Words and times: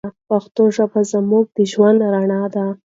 پښتو 0.27 0.63
ژبه 0.75 1.01
زموږ 1.11 1.45
د 1.55 1.57
ژوند 1.71 1.99
رڼا 2.13 2.41
ده. 2.53 2.65